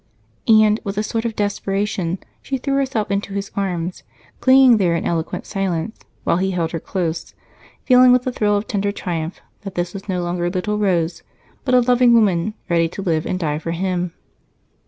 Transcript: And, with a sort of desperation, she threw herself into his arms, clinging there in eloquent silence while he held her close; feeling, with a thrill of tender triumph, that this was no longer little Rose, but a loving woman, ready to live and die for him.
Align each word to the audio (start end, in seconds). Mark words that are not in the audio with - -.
And, 0.47 0.79
with 0.83 0.97
a 0.97 1.03
sort 1.03 1.25
of 1.25 1.35
desperation, 1.35 2.17
she 2.41 2.57
threw 2.57 2.73
herself 2.77 3.11
into 3.11 3.33
his 3.35 3.51
arms, 3.55 4.01
clinging 4.39 4.77
there 4.77 4.95
in 4.95 5.05
eloquent 5.05 5.45
silence 5.45 5.99
while 6.23 6.37
he 6.37 6.49
held 6.49 6.71
her 6.71 6.79
close; 6.79 7.35
feeling, 7.85 8.11
with 8.11 8.25
a 8.25 8.31
thrill 8.31 8.57
of 8.57 8.65
tender 8.65 8.91
triumph, 8.91 9.41
that 9.61 9.75
this 9.75 9.93
was 9.93 10.09
no 10.09 10.23
longer 10.23 10.49
little 10.49 10.79
Rose, 10.79 11.21
but 11.63 11.75
a 11.75 11.81
loving 11.81 12.15
woman, 12.15 12.55
ready 12.67 12.89
to 12.89 13.03
live 13.03 13.27
and 13.27 13.37
die 13.37 13.59
for 13.59 13.73
him. 13.73 14.11